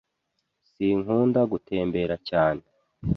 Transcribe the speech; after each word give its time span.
Sinkunda 0.71 1.41
gutembera 1.51 2.15
cyane. 2.29 2.61